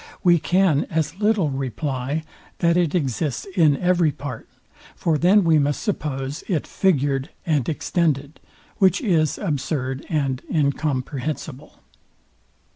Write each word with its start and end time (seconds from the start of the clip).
We 0.23 0.39
can 0.39 0.85
as 0.89 1.19
little 1.19 1.51
reply, 1.51 2.23
that 2.57 2.75
it 2.75 2.95
exists 2.95 3.45
in 3.55 3.77
every 3.77 4.11
part: 4.11 4.49
For 4.95 5.15
then 5.15 5.43
we 5.43 5.59
must 5.59 5.83
suppose 5.83 6.43
it 6.47 6.65
figured 6.65 7.29
and 7.45 7.69
extended; 7.69 8.39
which 8.77 8.99
is 9.01 9.37
absurd 9.37 10.03
and 10.09 10.41
incomprehensible. 10.51 11.83